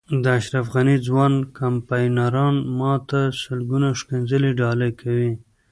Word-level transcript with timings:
د 0.23 0.25
اشرف 0.39 0.65
غني 0.73 0.97
ځوان 1.07 1.33
کمپاینران 1.59 2.55
ما 2.79 2.93
ته 3.09 3.19
سلګونه 3.41 3.87
ښکنځلې 3.99 4.51
ډالۍ 4.59 4.91
کوي. 5.01 5.31